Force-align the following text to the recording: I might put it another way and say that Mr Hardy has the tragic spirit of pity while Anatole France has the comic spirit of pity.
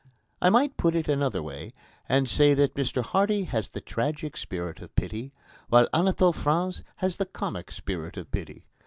I 0.41 0.49
might 0.49 0.77
put 0.77 0.95
it 0.95 1.07
another 1.07 1.43
way 1.43 1.75
and 2.09 2.27
say 2.27 2.55
that 2.55 2.73
Mr 2.73 3.03
Hardy 3.03 3.43
has 3.43 3.67
the 3.69 3.81
tragic 3.81 4.35
spirit 4.35 4.81
of 4.81 4.95
pity 4.95 5.31
while 5.69 5.87
Anatole 5.93 6.33
France 6.33 6.81
has 6.95 7.17
the 7.17 7.25
comic 7.27 7.69
spirit 7.69 8.17
of 8.17 8.31
pity. 8.31 8.65